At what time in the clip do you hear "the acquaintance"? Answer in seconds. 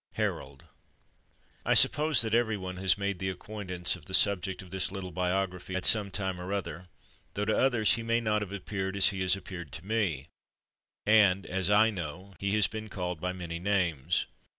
3.19-3.95